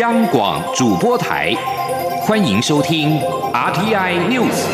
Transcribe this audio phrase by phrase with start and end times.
[0.00, 1.54] 央广主播台，
[2.20, 3.18] 欢迎收听
[3.52, 4.66] RTI News。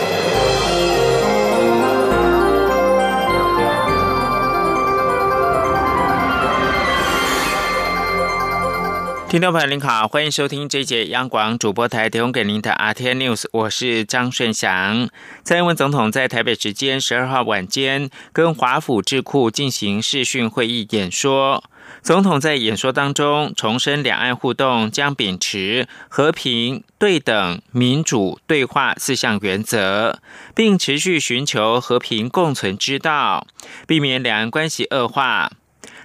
[9.29, 15.09] 听众朋友您好，欢迎收听这一节央广主播台提供给您的 RTI News，我是张顺祥。
[15.45, 21.63] 蔡英文总统在台北时间十二号晚间跟华府智库进行视讯会议演说。
[22.03, 30.19] 总统在演说当中重申，两岸互动将秉持和平、对等、民主、对话四项原则，
[30.53, 33.47] 并持续寻求和平共存之道，
[33.87, 35.53] 避免两岸关系恶化。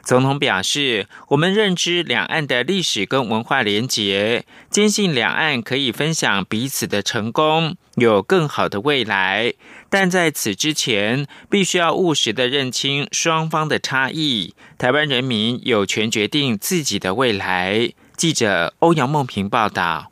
[0.03, 9.53] 总统表示，我们认知两岸的历史跟文化连结，坚信两岸可以分享彼此的成功，有更好的未来。
[9.89, 14.53] 但在此之前，必须要务实的认清双方的差异。
[14.77, 17.91] 台湾人民有权决定自己的未来。
[18.15, 20.11] 记者欧阳梦平报道。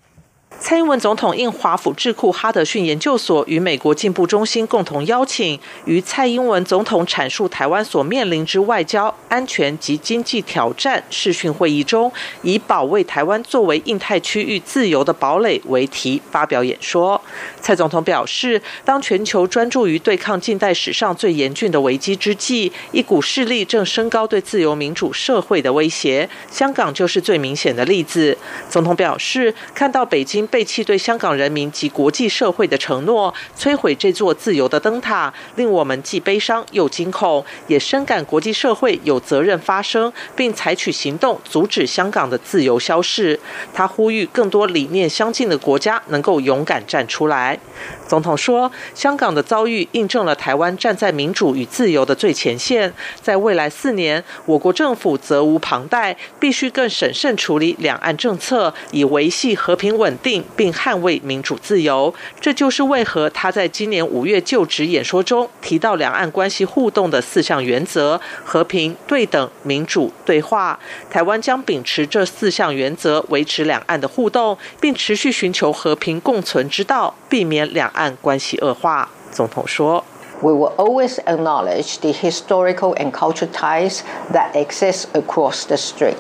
[0.68, 17.22] 蔡英文总统应华府智库哈德逊研究所与美国进步中心共同邀请，与蔡英文总统阐述台湾所面临之外交、安全及经济挑战视讯会议中，以保卫台湾作为印太区域自由的堡垒为题发表演说。
[17.61, 28.36] 蔡总统表示，当全球专注于对抗近代史上最严峻的危机之际，一股势力正升高对自由民主社会的威胁，香港就是最明显的例子。
[28.67, 30.50] 总统表示，看到北京。
[30.56, 43.38] 背弃对香港人民及国际社会的承诺，摧毁这座自由的灯塔，令我们既悲伤又惊恐，也深感国际社会有责任发声，并采取行动阻止香港的自由消逝。
[43.73, 47.59] 他呼吁更多理念相近的国家能够勇敢站出来。
[48.08, 52.94] 总统说，香港的遭遇印证了台湾站在民主与自由的最前线。
[53.22, 60.45] 在未来四年，我国政府责无旁贷，必须更审慎处理两岸政策，以维系和平稳定。
[60.56, 70.80] 并捍卫民主自由，这就是为何他在今年五月就职演说中提到两岸关系互动的四项原则：和平、对等、民主、对话。
[71.10, 79.10] 台湾将秉持这四项原则，维持两岸的互动，并持续寻求和平共存之道，避免两岸关系恶化。
[79.32, 80.04] 总统说
[80.42, 84.00] ：“We will always acknowledge the historical and cultural ties
[84.34, 86.16] that exist across the strait.”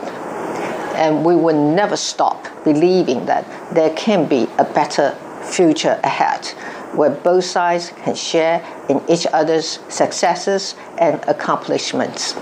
[0.95, 6.47] And we will never stop believing that there can be a better future ahead
[6.95, 12.33] where both sides can share in each other's successes and accomplishments.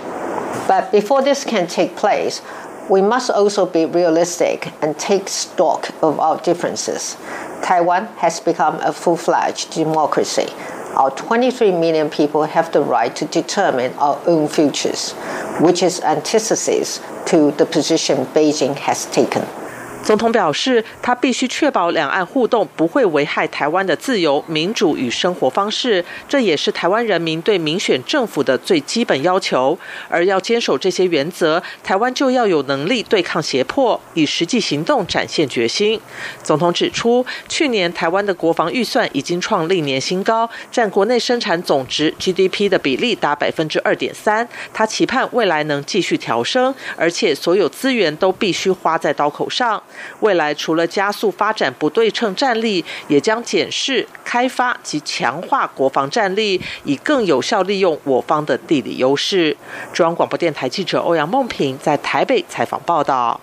[0.67, 2.41] But before this can take place,
[2.89, 7.17] we must also be realistic and take stock of our differences.
[7.63, 10.47] Taiwan has become a full fledged democracy.
[10.95, 15.13] Our 23 million people have the right to determine our own futures,
[15.59, 19.62] which is antithesis to the position Beijing has taken.
[20.03, 29.79] 总统表示，他必须确保两岸互动不会危害台湾的自由、民主与生活方式，这也是台湾人民对民选政府的最基本要求。
[30.09, 35.99] 而要坚守这些原则，台湾就要有能力对抗胁迫，以实际行动展现决心。
[36.43, 44.47] 总统指出，去年台湾的国防预算已经创历年新高，占国内生产总值 GDP 的比例达百分之二点三。
[44.73, 49.81] 他期盼未来能继续调升，而且所有资源都必须花在刀口上。
[50.19, 59.55] 未来除了加速发展不对称战力，也将检视、开发及强化国防战力，以更有效利用我方的地理优势。
[59.91, 63.39] 中央广播电台记者欧阳梦平在台北采访报道。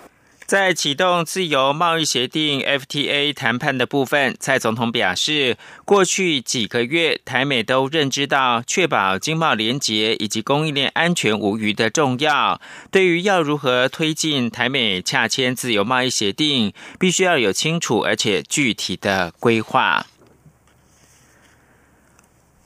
[0.51, 12.61] 在启动自由贸易协定 FTA 谈判的部分，蔡总统表示，过去几个月，台美都认知到确保经贸联结以及供应链安全无虞的重要。
[12.91, 20.05] 对于要如何推进台美洽签自由贸易协定，必须要有清楚而且具体的规划。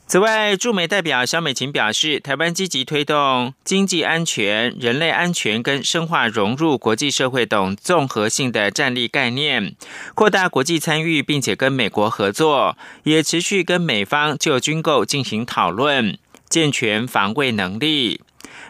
[0.07, 9.75] 此外，驻美代表肖美琴表示，台湾积极推动经济安全、人类安全跟深化融入国际社会等综合性的战力概念，
[10.13, 18.21] 扩大国际参与，并且跟美国合作，也持续跟美方就军购进行讨论，健全防卫能力。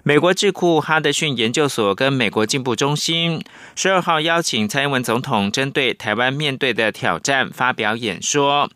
[0.03, 3.43] 美国智库哈德逊研究所跟美国进步中心
[3.75, 8.71] 十二号邀请蔡英文总统针对台湾面对的挑战发表演说。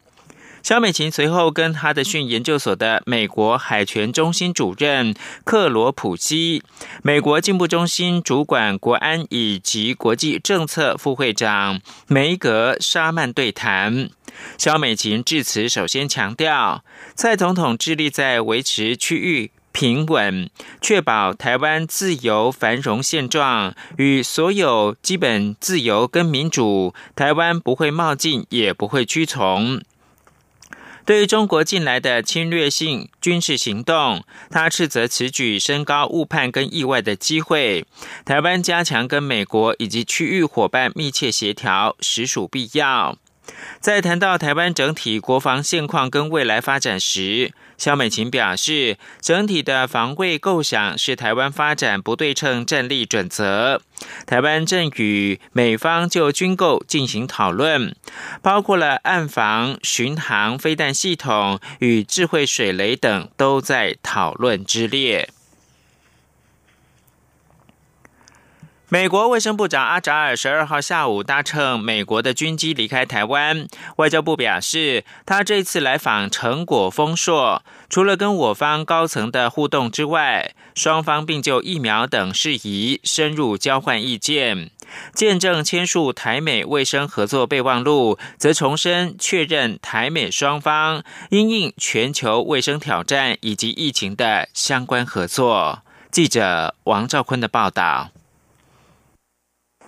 [0.61, 6.61] 肖美琴随后跟哈德逊研究所的美国海权中心主任克罗普西、
[7.01, 14.09] 美国进步中心主管国安以及国际政策副会长梅格沙曼对谈。
[14.57, 16.83] 肖美琴致辞首先强调，
[17.15, 20.49] 蔡总统致力在维持区域平稳，
[20.81, 29.81] 确保台湾自由繁荣现状与所有基本自由跟民主，台湾不会冒进，也不会屈从。
[31.09, 37.83] 对于中国近来的侵略性军事行动，他斥责此举升高误判跟意外的机会。
[38.25, 43.17] 台湾加强跟美国以及区域伙伴密切协调，实属必要。
[43.79, 53.81] 在谈到台湾整体国防现况跟未来发展时，肖美琴表示，整体的防卫构想是台湾发展不对称战力准则。
[54.25, 57.95] 台湾正与美方就军购进行讨论，
[58.41, 65.29] 包括了岸防、巡航飞弹系统与智慧水雷等，都在讨论之列。
[68.91, 73.67] 美国卫生部长阿扎尔十二号下午搭乘美国的军机离开台湾。
[73.97, 84.71] 外交部表示，他这次来访成果丰硕，除了跟我方高层的互动之外，双方并就疫苗等事宜深入交换意见。
[85.13, 95.83] 见证签署台美卫生合作备忘录，则重申确认台美双方因应全球卫生挑战以及疫情的相关合作。
[96.09, 98.09] 记者王兆坤的报道。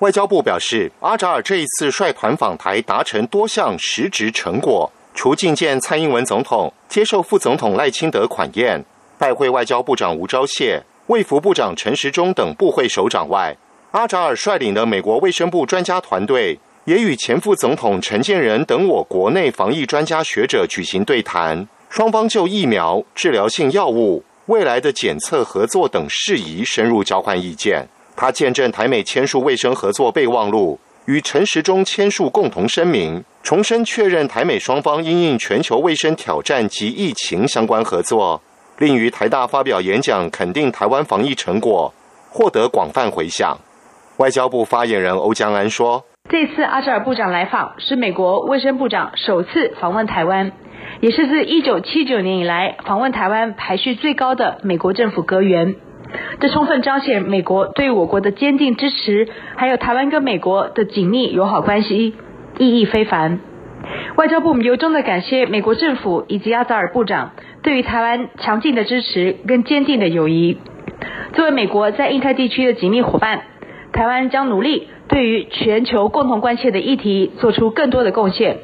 [0.01, 4.91] 外交部表示，阿扎尔这一次率团访台，达成多项实质成果。
[5.13, 8.83] 除觐见蔡英文总统、接受副总统赖清德款宴、
[9.19, 13.55] 拜会外交部长吴钊燮、卫福部长陈时中等部会首长外，
[13.91, 27.87] 阿扎尔率领的美国卫生部专家团队，也与前副总统陈建仁等我国内防疫专家学者举行对谈，双方就疫苗、治疗性药物、未来的检测合作等事宜深入交换意见。
[28.21, 38.39] 他见证台美签署卫生合作备忘录，与陈时中签署共同声明，重申确认台美双方因应全球卫生挑战及疫情相关合作。
[38.77, 41.91] 另于台大发表演讲，肯定台湾防疫成果，
[42.29, 43.57] 获得广泛回响。
[44.17, 50.51] 外交部发言人欧江安说：“这次阿扎尔部长来访，是美国卫生部长首次访问台湾，
[50.99, 55.73] 也是自一九七九年以来访问台湾排序最高的美国政府阁员。”
[56.39, 62.15] 这充分彰显美国对我国的坚定支持，还有台湾跟美国的紧密友好关系，
[62.57, 63.39] 意义非凡。
[64.15, 67.31] 外交部由衷的感谢美国政府以及阿扎尔部长
[67.63, 70.57] 对于台湾强劲的支持跟坚定的友谊。
[71.33, 73.41] 作为美国在印太地区的紧密伙伴，
[73.93, 78.57] 台湾将努力对于全球共同关切的议题做出更多的贡献。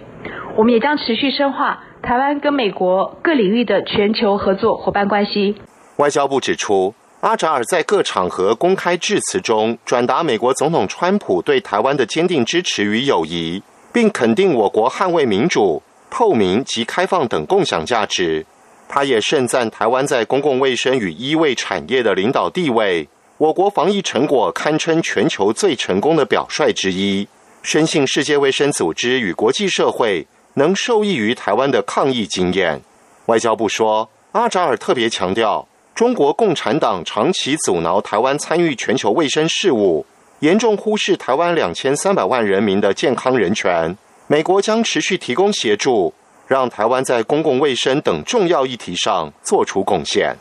[0.56, 5.56] 我们也将持续深化台湾跟美国各领域的全球合作伙伴关系。
[5.98, 6.94] 外交部指出。
[7.22, 13.62] 阿扎尔在各场合公开致辞中，转达美国总统川普对台湾的坚定支持与友谊，
[13.92, 15.82] 并肯定我国捍卫民主、
[16.12, 18.46] 透明及开放等共享价值。
[18.88, 23.10] 他也盛赞台湾在公共卫生与医卫产业的领导地位，
[23.40, 27.28] 我国防疫成果堪称全球最成功的表率之一。
[27.64, 32.80] 深信世界卫生组织与国际社会能受益于台湾的抗疫经验。
[33.26, 35.68] 外交部说，阿扎尔特别强调。
[35.98, 40.06] 中国共产党长期阻挠台湾参与全球卫生事务，
[40.42, 43.98] 严重忽视台湾两千三百万人民的健康人权。
[44.28, 46.14] 美国将持续提供协助，
[46.46, 50.36] 让台湾在公共卫生等重要议题上做出贡献。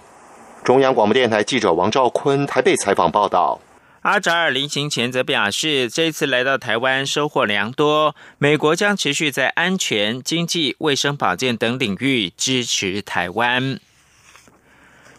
[0.63, 3.59] 中央广播电台记者王兆坤台北采访报道。
[4.03, 13.81] 阿扎尔临行前则表示，这次来到台湾收获良多，美国将持续在安全、经济、卫生保健等领域支持台湾。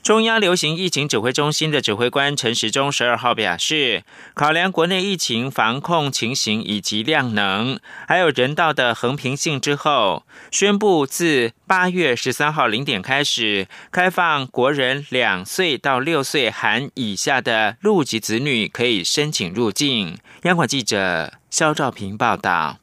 [0.08, 20.18] 中央流行疫情指挥中心的指挥官陈时中十二号表示，考量国内疫情防控情形以及量能，还有人道的横平性之后，宣布自八月十三号零点开始，开放国人两岁到六岁含以下的陆籍子女可以申请入境。
[20.44, 22.78] 央广记者肖兆平报道。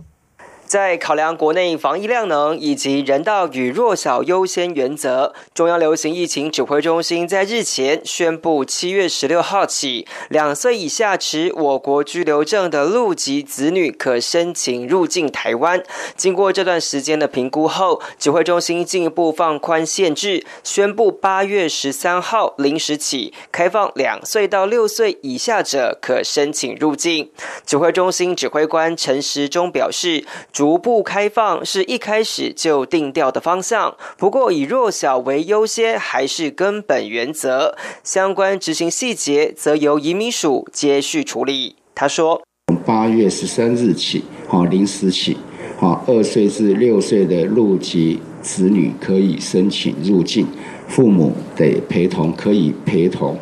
[0.66, 15.83] 在考量国内防疫量能以及人道与弱小优先原则，中央流行疫情指挥中心在日前宣布，七月十六号起，两岁以下持我国居留证的陆籍子女可申请入境台湾。
[16.16, 27.30] 经过这段时间的评估后，指挥中心进一步放宽限制，宣布八月十三号零时起，开放两岁到六岁以下者可申请入境。
[27.66, 30.25] 指挥中心指挥官陈时中表示。
[30.64, 37.76] 逐步开放是一开始就定调的方向，不过以弱小为优先还是根本原则。
[38.02, 41.76] 相关执行细节则由移民署接续处理。
[41.94, 42.40] 他说
[42.87, 45.37] ：“八月十三日起，好零时起，
[45.76, 50.47] 好二岁至六岁的陆籍子女可以申请入境，
[50.88, 53.37] 父母得陪同，可以陪同。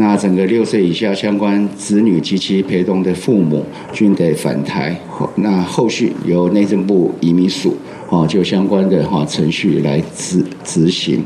[0.00, 4.96] 那整个六岁以下相关子女及其陪同的父母均得返台。
[5.34, 7.76] 那后续由内政部移民署
[8.08, 11.24] 哦，就相关的哈程序来执执行。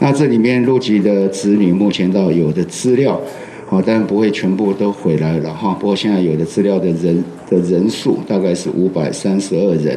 [0.00, 3.20] 那这里面入籍的子女目前到有的资料，
[3.68, 5.72] 哦，但不会全部都回来了哈。
[5.78, 9.96] 不过现在有的资料的人的人数大概是五百三十二人。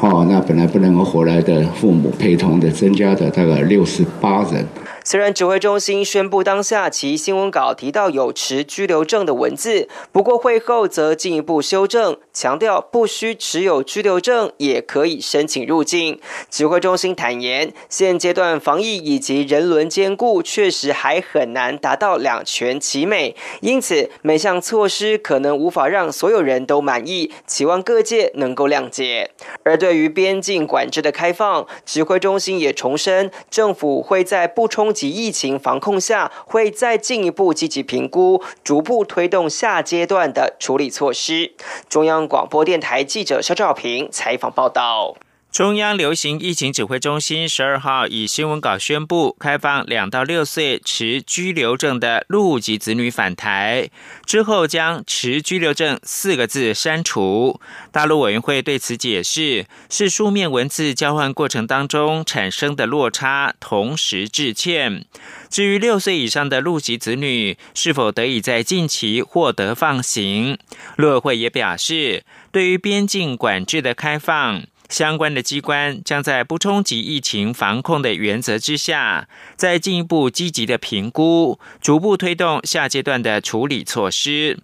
[0.00, 4.66] 哦，那本来不能够回来的父母陪同的增加的大概六十八人。
[5.04, 16.18] 虽然指挥中心宣布当下其新闻稿提到有持拘留证的文字，不过会后则进一步修正，强调不需持有居留证也可以申请入境。
[16.50, 29.30] 指挥中心坦言，现阶段防疫以及人伦兼顾确实还很难达到两全其美，因此每项措施可能无法让所有人都满意，期望各界能够谅解。
[29.62, 41.52] 而对于边境管制的开放，指挥中心也重申，政府会在不冲击疫情防控下，会再进一步积极评估，逐步推动下阶段的处理措施。
[41.88, 45.16] 中央广播电台记者肖兆平采访报道。
[45.52, 53.90] 中央流行疫情指挥中心十二号以新闻稿宣布，开放两到六岁持居留证的陆籍子女返台
[54.24, 57.60] 之后，将“持居留证”四个字删除。
[57.90, 65.04] 大陆委员会对此解释，是书面文字交换过程当中产生的落差，同时致歉。
[65.50, 70.56] 至于六岁以上的陆籍子女是否得以在近期获得放行，
[70.96, 74.62] 陆委会也表示，对于边境管制的开放。
[74.92, 84.58] 相关的机关将在不冲击疫情防控的原则之下，再进一步积极的评估，逐步推动下阶段的处理措施。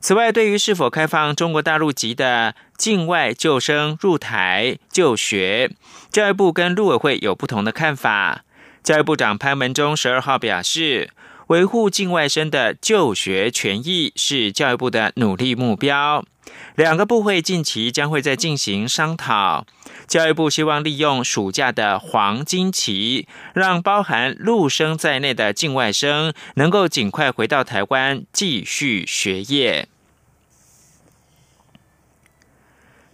[0.00, 5.70] 此外，对于是否开放中国大陆籍的境外救生入台就学，
[6.12, 8.44] 教育部跟陆委会有不同的看法。
[8.84, 11.08] 教育部长潘文忠十二号表示，
[11.46, 16.26] 维护境外生的就学权益是教育部的努力目标。
[16.74, 19.66] 两个部会近期将会在进行商讨。
[20.06, 29.88] 教育部希望利用暑假的黄金期，让包含陆生在内的境外生能够尽快回到台湾继续学业。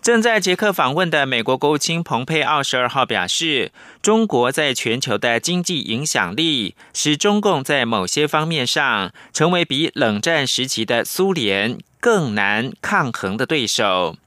[0.04, 11.78] 正在捷克访问的美国国务卿蓬佩奥十二号表示，中国在全球的经济影响力使中共在某些方面上成为比冷战时期的苏联。
[11.99, 14.18] 更难抗衡的对手，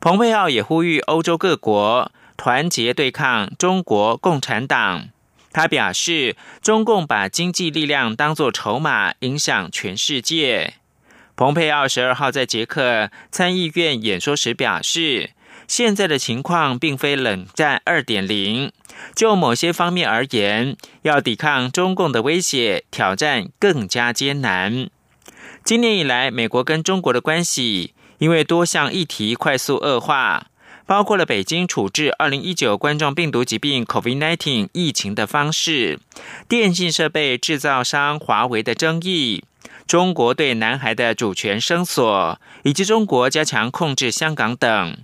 [0.00, 5.10] 蓬佩奥也呼吁欧洲各国团结对抗中国共产党。
[5.52, 10.74] 他表示，中共把经济力量当作筹码，影响全世界。
[11.40, 15.30] 蓬佩奥十二号在捷克参议院演说时表示，
[15.66, 18.70] 现在的情况并非冷战二点零，
[19.16, 24.90] 就某些方面而言，要抵抗中共的威胁挑战更加艰难。
[25.64, 30.48] 今年以来，美国跟中国的关系因为多项议题快速恶化，
[30.84, 36.00] 包括了北京处置二零一九冠状病毒疾病 （COVID-19） 疫情的方式、
[36.46, 39.44] 电信设备制造商华为的争议、
[39.90, 44.98] 中国对南海的主权声索，以及中国加强控制香港等。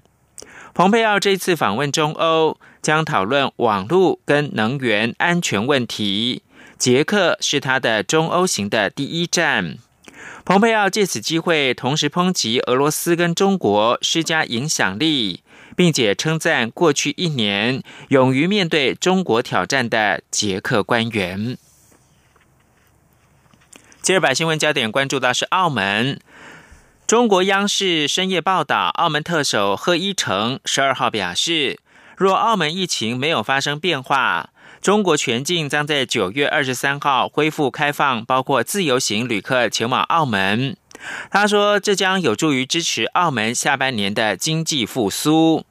[0.73, 6.43] 蓬佩奥这次访问中欧，将讨论网络跟能源安全问题。
[6.78, 9.78] 捷克是他的中欧行的第一站。
[10.45, 15.43] 蓬佩奥借此机会，同时抨击俄罗斯跟中国施加影响力，
[15.75, 21.59] 并且称赞过去一年勇于面对中国挑战的捷克官员。
[24.07, 26.21] 接着把新闻焦点关注到是澳门，
[27.09, 31.81] 中国央视深夜报道，澳门特首贺一诚十二号表示，
[32.17, 34.51] 若澳门疫情没有发生变化。
[34.81, 40.77] 中国全境将在九月二十三号恢复开放，包括自由行旅客前往澳门。
[41.29, 45.65] 他说，这将有助于支持澳门下半年的经济复苏。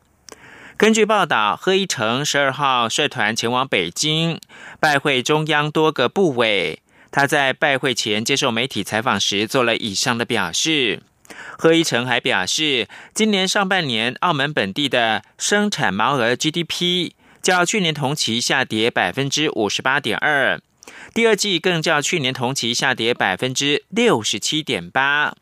[0.76, 4.42] 根据报道，贺一诚十二号率团前往北京
[4.82, 6.82] 拜会中央多个部委。
[7.16, 11.02] 他在拜会前接受媒体采访时做了以上的表示。
[11.58, 17.14] 何一成还表示，今年上半年澳门本地的生产毛额 GDP。
[17.42, 20.60] 较去年同期下跌百分之五十八点二，
[21.14, 25.34] 第二季更较去年同期下跌百分之六十七点八。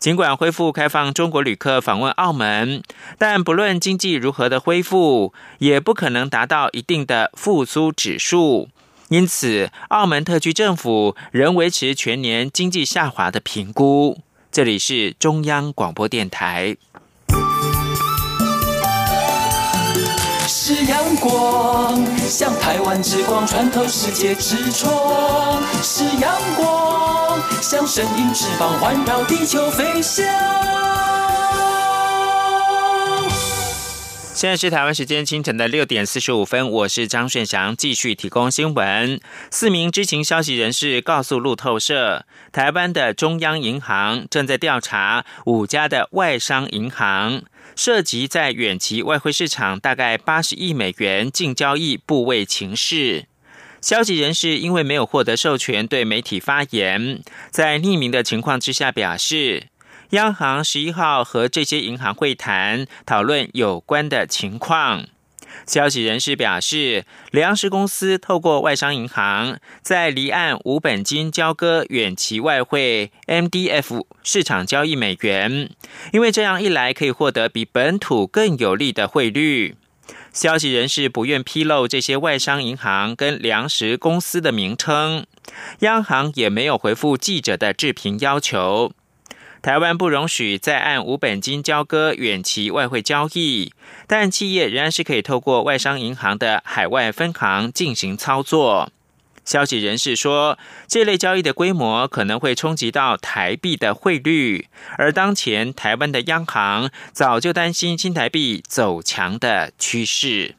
[0.00, 2.82] 尽管恢复开放中国旅客访问澳门，
[3.16, 8.68] 但不论经济如何的恢复，也不可能达到一定的复苏指数。
[9.14, 14.18] 因此，澳门特区政府仍维持全年经济下滑的评估。
[14.50, 16.76] 这里是中央广播电台。
[20.48, 20.84] 是。
[20.86, 30.73] 阳光，像台湾之光穿透世界之窗；是阳光，像神鹰翅膀环绕地球飞翔。
[34.44, 39.18] 现在是台湾时间清晨的六点四十五分，我是张顺祥，继续提供新闻。
[39.50, 47.42] 四名知情消息人士告诉路透社，台湾的中央银行正在调查五家的外商银行，
[47.74, 53.24] 涉及在远期外汇市场大概八十亿美元净交易部位情势。
[53.80, 59.68] 消息人士因为没有获得授权对媒体发言，在匿名的情况之下表示。
[60.14, 65.06] 央行十一号和这些银行会谈，讨论有关的情况。
[65.66, 75.70] 消息人士表示，粮食公司透过外商银行，在离岸无本金交割远期外汇 （MDF） 市场交易美元，
[76.12, 79.74] 因为这样一来可以获得比本土更有利的汇率。
[80.32, 85.26] 消息人士不愿披露这些外商银行跟粮食公司的名称，
[85.80, 88.92] 央行也没有回复记者的置评要求。
[89.64, 93.72] 台湾不容许再按无本金交割远期外汇交易，
[94.06, 98.92] 但企业仍然是可以透过外商银行的海外分行进行操作。
[99.42, 104.68] 消息人士说，这类交易的规模可能会冲击到台币的汇率，
[104.98, 110.56] 而当前台湾的央行早就担心新台币走强的趋势。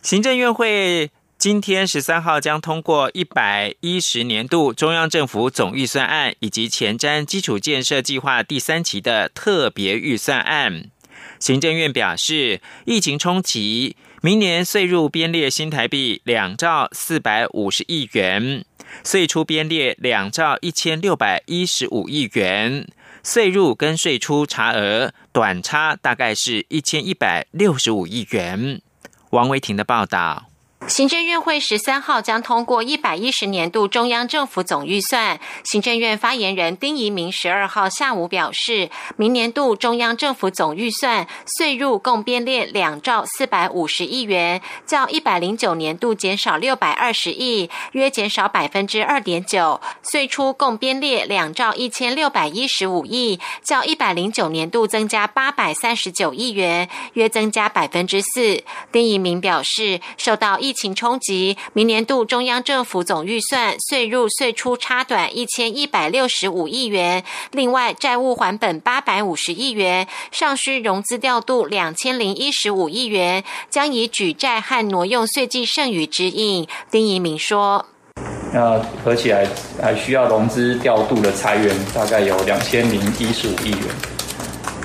[0.00, 1.10] 行政院会。
[1.40, 10.90] 今天十三号将通过一百一十年度中央政府总预算案以及前瞻基础建设计划第三期的特别预算案。
[11.38, 18.62] 行政院表示，疫情冲击，明年税入编列新台币两兆四百五十亿元，
[19.02, 22.86] 税出编列两兆一千六百一十五亿元，
[23.24, 28.82] 税入跟税出差额短差大概是一千一百六十五亿元。
[29.30, 30.49] 王维婷的报道。
[30.90, 35.38] 行政院会十三号将通过一百一十年度中央政府总预算。
[35.62, 58.64] 行政院发言人丁仪明十二号下午表示，明年度中央政府总预算税入共编列两兆四百五十亿元，较一百零九年度减少六百二十亿，约减少百分之二点九；税出共编列两兆一千六百一十五亿，较一百零九年度增加八百三十九亿元，约增加百分之四。
[58.90, 76.66] 丁仪明表示，受到疫情冲击，明年度中央政府总预算税入税出差短一千一百六十五亿元，另外债务还本八百五十亿元，尚需融资调度两千零一十五亿元，将以举债和挪用税计剩余指引。
[76.90, 77.84] 丁仪明说
[78.52, 79.46] ：“那合起来
[79.82, 83.80] 还需要融资调度的裁员，大概有两千零一十五亿元。”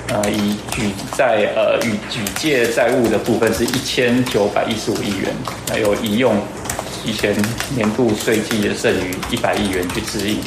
[0.08, 5.34] 呃，以举债呃与举借债务的部分是一千九百一十五亿元，
[5.68, 6.36] 还有移用
[7.04, 7.34] 以前
[7.74, 10.38] 年度税计的剩余一百亿元去支应。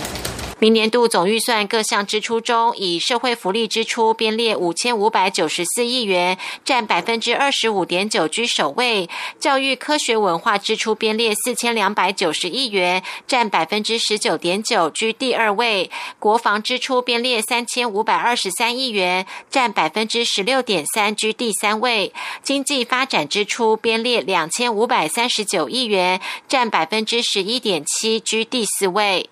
[0.61, 9.07] 明年度总预算各项支出中，以社会福利支出编列五千五百九十四亿元，占百分之二十五点九，居首位；
[9.39, 22.11] 教育科学文化支出编列四千两百九十亿元，占百分之十九点九，居第二位；国防支出编列三千五百二十三亿元，占百分之十六点三，居第三位；
[22.43, 26.19] 经济发展支出编列两千五百三十九亿元，
[26.49, 29.29] 占百分之十一点七，居第四位。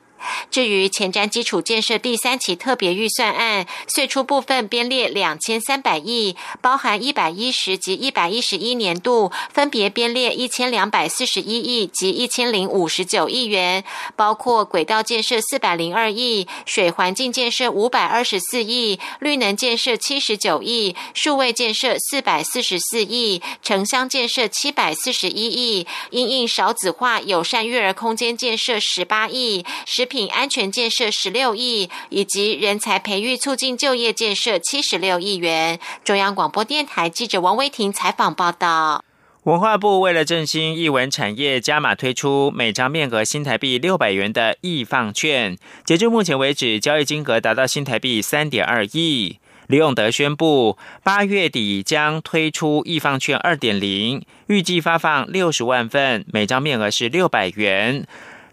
[0.50, 13.84] 至于前瞻基础建设第三期特别预算案，税出部分编列两千三百亿，包含一百一十及一百一十一年度分别编列一千两百四十一亿及一千零五十九亿元，
[14.16, 30.28] 包括轨道建设四百零二亿、水环境建设五百二十四亿、绿能建设七十九亿、数位建设四百四十四亿、城乡建设七百四十一亿、因应少子化友善育儿空间建设十八亿、十品。
[30.30, 35.80] 安全建设十六亿，以及人才培育促进就业建设七十六亿元。
[36.04, 39.04] 中央广播电台记者王威婷采访报道。
[39.44, 49.40] 文化部为了振兴艺文产业，加码推出每张面额新台币六百元的易放券，截至目前为止，交易金额达到新台币三点二亿。
[49.68, 58.08] 李永德宣布，八月底将推出易放券二点零，预计发放六十万份，每张面额是六百元。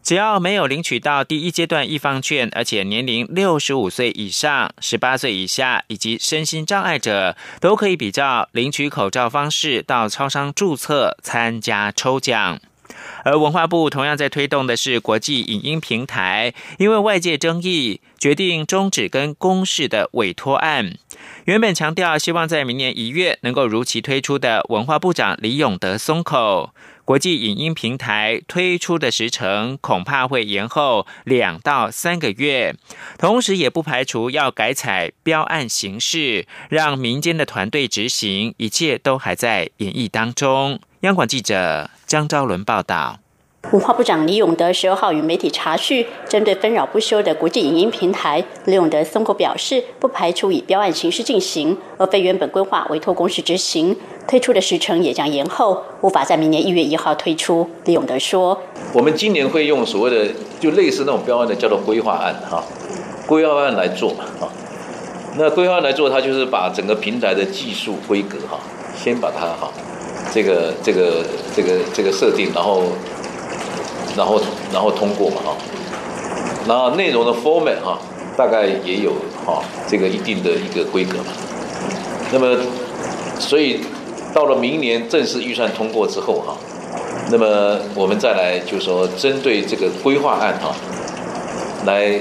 [0.04, 12.60] 只要没有领取到第一阶段易方券，而且年龄六十五岁以上、十八岁以下以及身心障碍者，都可以比照领取口罩方式到超商注册参加抽奖。
[13.24, 20.98] 而文化部同样在推动的是国际影音平台，因为外界争议，决定终止跟公视的委托案。
[21.46, 32.74] 原本强调希望在明年一月能够如期推出的文化部长李永德松口，国际影音平台推出的时程恐怕会延后两到三个月，
[33.18, 40.80] 同时也不排除要改采标案形式，让民间的团队执行，一切都还在演绎当中。
[41.00, 43.23] 央广记者张昭伦报道。
[43.72, 53.96] 文化部长李永德十二号与媒体查叙，针对纷扰不休的国际影音平台，李永德松口表示，不排除以标案形式进行，而非原本规划委托公司执行，
[54.28, 57.68] 推出的时程也将延后，无法在明年一月一号推出。
[57.86, 58.60] 李永德说
[58.92, 62.62] ：“我们今年会用所谓的就类似那种标案的，叫做规划案哈，
[63.26, 64.48] 规划案来做嘛哈。
[65.36, 68.60] 那规划案来做，它就是把整个平台的技术规格哈，
[68.94, 69.72] 先把它哈，
[70.32, 71.24] 这个这个
[71.56, 72.82] 这个这个设定，然后。”
[74.16, 74.40] 然后，
[74.72, 75.56] 然后通过嘛哈，
[76.68, 77.98] 然后内容的 format 哈，
[78.36, 79.12] 大概也有
[79.44, 81.26] 哈这个一定的一个规格嘛。
[82.32, 82.56] 那么，
[83.38, 83.80] 所以
[84.32, 86.56] 到了明年正式预算通过之后哈，
[87.30, 90.74] 那么我们再来就是说针对这个规划案哈，
[91.84, 92.18] 来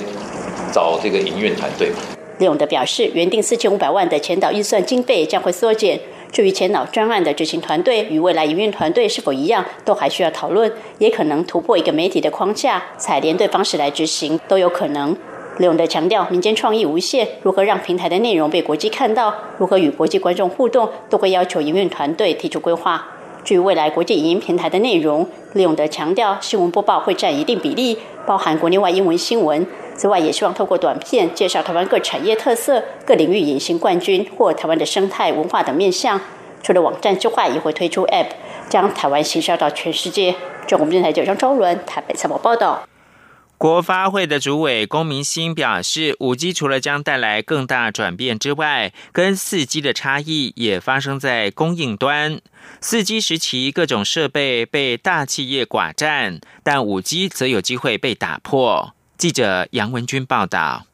[0.72, 1.92] 找这个营运团队。
[2.40, 6.00] 李永的表示，原定四千五百万的前导预算经费将会缩减。
[6.34, 15.16] 至于前脑专案的执行团队与未来营运团队是否一样，都还需要讨论，也可能突破一个媒体的框架，采联队方式来执行都有可能。
[15.60, 23.08] 刘永德强调，民间创意无限，如何让平台的内容被国际看到，如何与国际观众互动，都会要求营运团队提出规划。
[23.44, 29.68] 至于未来国际影音平台的内容，李永德强调，新闻播报会占一定比例，包含国内外英文新闻。
[29.96, 36.20] 此外，也希望透过短片介绍台湾各产业特色、各领域隐形冠军或台湾的生态文化等面向。
[36.62, 38.30] 除了网站之外，也会推出 App，
[38.70, 40.36] 将台湾行销到全世界。
[40.66, 42.88] 中国电台九张周伦台北采访报道。
[43.58, 52.42] 国发会的主委龚明鑫表示，五 G 除了将带来更大转变之外，跟四 G 的差异也发生在供应端。
[52.82, 58.94] 四 G 时期各种设备被大企业寡占，但五 G 则有机会被打破。
[59.18, 60.86] 记者杨文军报道。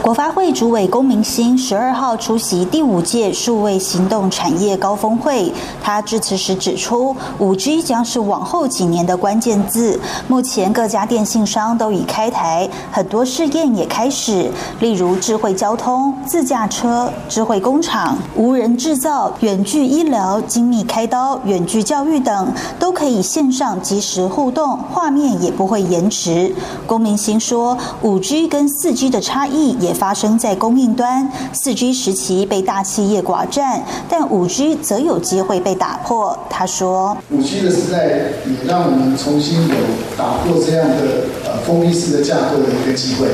[0.00, 10.00] 国发会主委龚明鑫十二号出席第五届数位行动产业高峰会，他致辞时指出，五 G 将是往后几年的关键字。
[10.26, 26.54] 目前各家电信商都已开台，很多试验也开始，例如智慧交通、自驾车、智慧工厂、无人制造、远距医疗、精密开刀、远距教育等，都可以线上即时互动，画面也不会延迟。
[26.86, 29.94] 龚明鑫说，五 G 跟四 G 的差异也。
[29.94, 36.36] 发生在供应端，四 G 时期被大企业寡占，但五 G 则有机会被打破。
[36.50, 39.74] 他说：“五 G 的时代也让我们重新有
[40.18, 43.28] 打破这样的呃封闭式的架构的一个机会，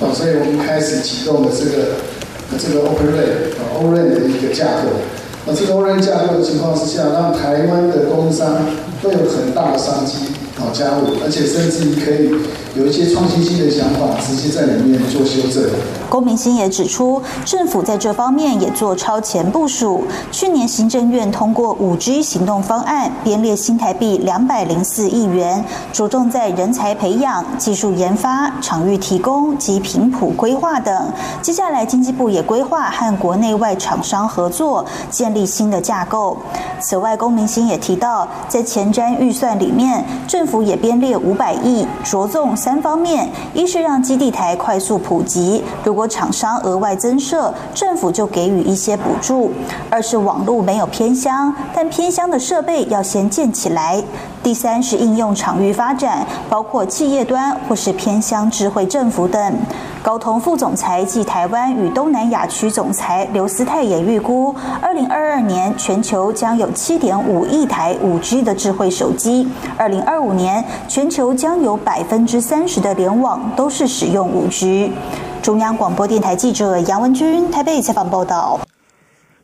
[0.00, 2.00] 哦，所以我们开始启动了这个
[2.58, 4.88] 这个 Open RAN o r a n 的一个架构。
[5.46, 8.66] 那这个 o r a n 架构的情况之下，让台湾的供应商
[9.02, 12.30] 都有很大的商机。”好加入，而且甚至于可以
[12.76, 15.62] 有一些创新性的想法，直接在里面做修正。
[16.10, 20.02] 龚明星也指出，政府在这方面也做超前部署。
[20.32, 31.12] 去年行政院通过五 G 行动方案，编列新台币两百零四亿元，着重在人才培养、技术研发、场域提供及频谱规划等。
[31.40, 36.36] 接下来，经济部也规划和国内外厂商合作，建立新的架构。
[36.80, 49.50] 此外，龚明星也提到，在前瞻预算里面，政府也编列五百亿，着重三方面：一是让基地台快速普及，如果厂商额外增设，政府就给予一些补助；
[49.90, 54.02] 二是网络没有偏乡，但偏乡的设备要先建起来；
[54.42, 59.54] 第三是应用场域发展，包括企业端或是偏乡智慧政府等。
[60.04, 74.92] 高通副总裁暨台湾与东南亚区总裁刘思泰也预估，二零二二年全球将有七点五亿台五 G 的智慧手机，二零二五年全球将有百分之三十的联网都是使用五 G。
[75.40, 78.60] 中央广播电台记者杨文君台北采访报道。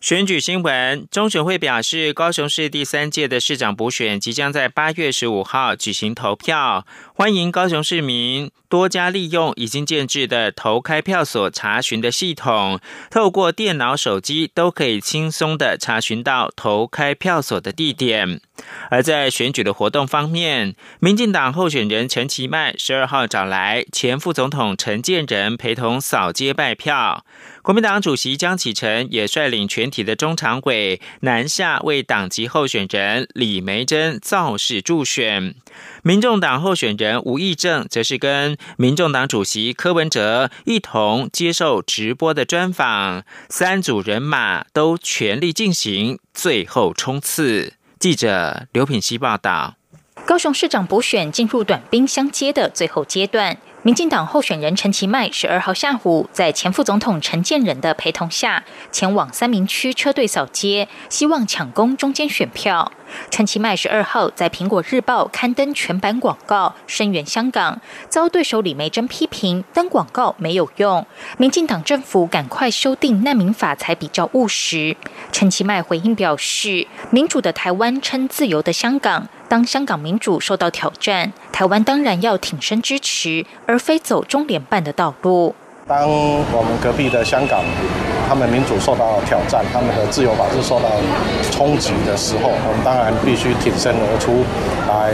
[0.02, 6.86] 选举新闻，中选会表示，高雄市第三届的市长补选即将在八月十五号举行投票，
[7.20, 12.80] 欢迎高雄市民多加利用已经建制的投开票所查询的系统，
[13.10, 18.40] 透过电脑、手机都可以轻松的查询到投开票所的地点。
[18.90, 27.26] 而在选举的活动方面，民进党候选人陈其迈十二号找来前副总统陈建仁陪同扫街拜票。
[27.62, 35.54] 国民党主席江启臣也率领全体的中常委南下为党籍候选人李梅珍造势助选。
[36.02, 47.74] 民众党候选人吴益政则是跟民众党主席柯文哲一同接受直播的专访，三组人马都全力进行最后冲刺。
[47.98, 49.76] 记者刘品希报道。
[50.26, 53.56] 高雄市长补选进入短兵相接的最后阶段。
[53.82, 62.92] 民进党候选人陈其迈十二号下午，在前副总统陈建仁的陪同下，前往三明区车队扫街，希望抢攻中间选票。
[63.30, 71.06] 陈其迈十二号在《苹果日报》刊登全版广告，声援香港，遭对手李梅珍批评登广告没有用，
[71.38, 74.96] 民进党政府赶快修订难民法才比较务实。
[75.32, 85.56] 陈其迈回应表示：“民主的台湾称自由的香港。”当香港民主受到挑战，台湾当然要挺身支持，而非走中联办的道路。
[85.90, 87.64] 当我们隔壁的香港，
[88.28, 90.86] 他们民主受到挑战，他们的自由法治受到
[91.50, 94.46] 冲击的时候，我们当然必须挺身而出
[94.86, 95.10] 来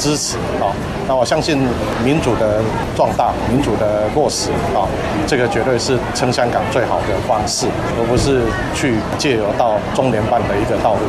[0.00, 0.74] 支持啊！
[1.06, 1.56] 那我相信
[2.02, 2.60] 民主的
[2.96, 4.82] 壮大、民主的落实啊，
[5.28, 8.42] 这个绝对是撑香港最好的方式，而不是
[8.74, 11.06] 去借由到中联办的一个道路。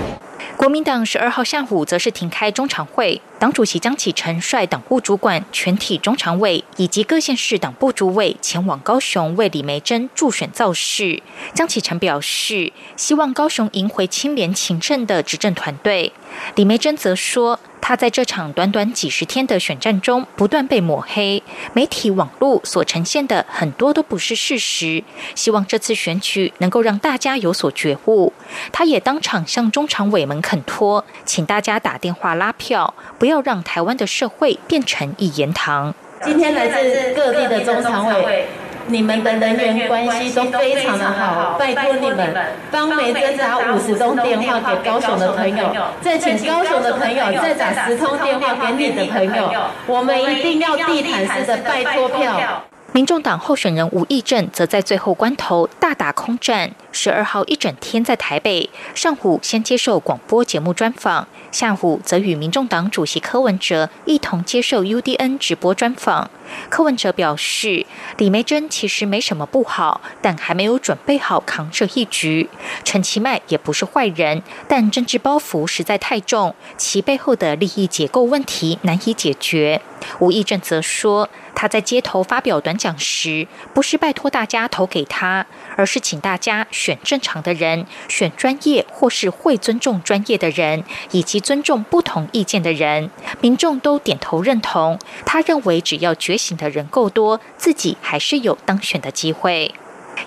[0.58, 11.22] 国民党十二号下午则是停开中常会，党主席张启臣率党部主管、全体中常委以及各县市党部主委前往高雄为李梅珍助选造势。
[11.54, 16.12] 张启臣表示，希望高雄赢回清廉勤政的执政团队。
[16.56, 17.60] 李梅珍则说。
[17.80, 21.42] 他在这场短短几十天的选战中不断被抹黑，
[21.74, 25.04] 媒体网络所呈现的很多都不是事实。
[25.36, 28.34] 希望这次选举能够让大家有所觉悟。
[28.72, 35.94] 他也当场向中常委们恳托，请大家打电话拉票，不要让台湾的社会变成一言堂。
[36.24, 38.48] 今天来自各地的中常委。
[38.88, 42.36] 你们的人员关系都非常的好，拜托你们
[42.72, 52.64] 帮梅珍打五十通电话给高雄的朋友，再请高雄的朋友再打十通电话给你的朋友，我们一定要地毯式的拜托票。
[52.94, 61.28] 民众党候选人吴益政则在最后关头大打空战，十二号一整天在台北，上午先接受广播节目专访。
[61.52, 66.32] 下午则与民众党主席柯文哲一同接受 UDN 直播专访。
[66.70, 67.86] 柯文哲表示，
[68.18, 72.50] 李梅珍其实没什么不好，但还没有准备好扛这一局。
[72.84, 79.82] 陈其迈也不是坏人，但政治包袱实在太重，其背后的利益结构问题难以解决。
[80.20, 93.10] 吴益政则说，他在街头发表短讲时，不是拜托大家投给他，而是请大家选正常的人，选专业或是会尊重专业的人，以及尊重不同意见的人。
[93.42, 95.00] 民众都点头认同。
[95.26, 99.74] 他认为，只要决醒的人够多，自己还是有当选的机会。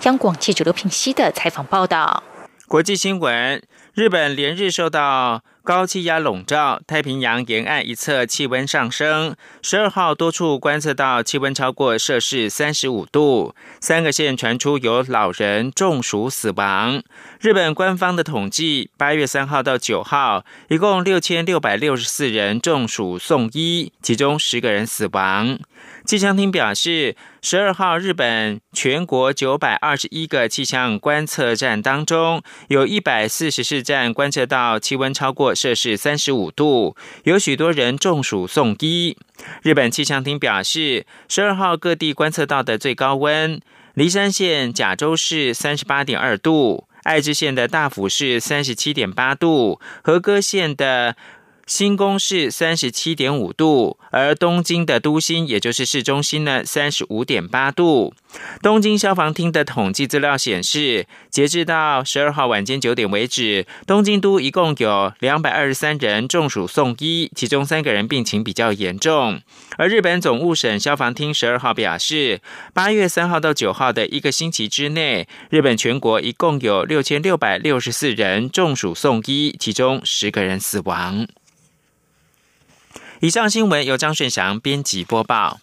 [0.02, 2.22] 央广记者刘品熙的采访报道。
[2.66, 3.62] 国际新闻：
[3.94, 5.42] 日本连日受到。
[5.62, 9.36] 高气压笼罩太平洋沿岸一侧，气温上升。
[9.62, 17.02] 十二号多处观测到气温超过摄氏三十五度，三个县传出有老人中暑死亡。
[17.40, 25.58] 日本官方的统计，八月三号到九号，一共六千六百六十四人中暑送医，其中十个人死亡。
[26.04, 39.16] 气象厅表示，十二号日本全国九百二十一个气象观测站当中，有一百四十四站观测到气温超过摄氏三十五度，有许多人中暑送医。
[39.62, 43.60] 日本气象厅表示，十二号各地观测到的最高温，
[43.94, 51.14] 梨山县甲州市三十八点二度，爱知县的大府市三十七点八度，和歌县的。
[51.70, 58.12] 新宫市三十七点五度，而东京的都心，也就是市中心呢，三十五点八度。
[58.60, 69.40] 东京消防厅的统计资料显示，截至到十二号晚间九点为止，东京都一共有两百二十三人中暑送医，其中三个人病情比较严重。
[69.78, 72.40] 而日本总务省消防厅十二号表示，
[72.74, 81.28] 八月三号到九号的一个星期之内，日本全国一共有六千六百六十四人中暑送医，其中十个人死亡。
[83.20, 85.60] 以上新闻由张顺祥编辑播报。